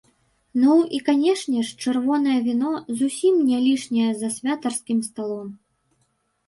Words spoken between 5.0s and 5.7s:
сталом.